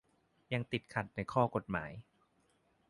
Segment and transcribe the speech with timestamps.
[0.53, 1.91] ยังติดขัดในข้อกฎหมาย